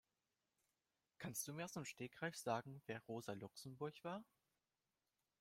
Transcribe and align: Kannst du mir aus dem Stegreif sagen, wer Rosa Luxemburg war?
Kannst 1.19 1.47
du 1.47 1.53
mir 1.53 1.65
aus 1.65 1.73
dem 1.73 1.85
Stegreif 1.85 2.35
sagen, 2.35 2.81
wer 2.87 3.03
Rosa 3.03 3.33
Luxemburg 3.33 4.03
war? 4.03 4.23